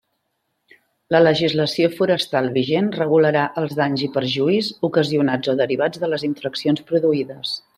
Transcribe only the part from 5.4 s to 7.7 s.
o derivats de les infraccions produïdes.